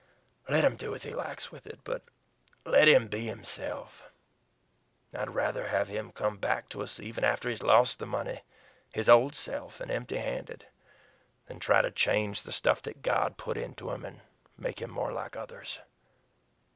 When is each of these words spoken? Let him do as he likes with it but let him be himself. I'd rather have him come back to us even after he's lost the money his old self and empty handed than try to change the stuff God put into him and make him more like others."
Let 0.49 0.65
him 0.65 0.77
do 0.77 0.95
as 0.95 1.03
he 1.03 1.13
likes 1.13 1.51
with 1.51 1.67
it 1.67 1.81
but 1.83 2.01
let 2.65 2.87
him 2.87 3.07
be 3.07 3.27
himself. 3.27 4.09
I'd 5.13 5.35
rather 5.35 5.67
have 5.67 5.89
him 5.89 6.11
come 6.11 6.37
back 6.39 6.69
to 6.69 6.81
us 6.81 6.99
even 6.99 7.23
after 7.23 7.51
he's 7.51 7.61
lost 7.61 7.99
the 7.99 8.07
money 8.07 8.41
his 8.91 9.07
old 9.07 9.35
self 9.35 9.79
and 9.79 9.91
empty 9.91 10.17
handed 10.17 10.65
than 11.45 11.59
try 11.59 11.83
to 11.83 11.91
change 11.91 12.41
the 12.41 12.51
stuff 12.51 12.81
God 13.03 13.37
put 13.37 13.57
into 13.57 13.91
him 13.91 14.03
and 14.03 14.21
make 14.57 14.81
him 14.81 14.89
more 14.89 15.11
like 15.13 15.35
others." 15.35 15.77